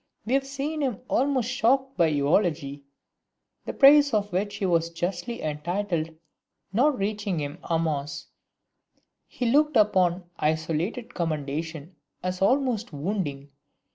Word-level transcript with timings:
We 0.25 0.33
have 0.33 0.47
seen 0.47 0.81
him 0.81 0.99
almost 1.07 1.51
shocked 1.51 1.95
by 1.95 2.07
eulogy. 2.07 2.81
The 3.65 3.73
praise 3.73 4.09
to 4.09 4.21
which 4.21 4.55
he 4.55 4.65
was 4.65 4.89
justly 4.89 5.43
entitled 5.43 6.09
not 6.73 6.97
reaching 6.97 7.39
him 7.39 7.59
EN 7.69 7.83
MASSE, 7.83 8.25
he 9.27 9.45
looked 9.51 9.77
upon 9.77 10.23
isolated 10.39 11.13
commendation 11.13 11.97
as 12.23 12.41
almost 12.41 12.91
wounding. 12.91 13.51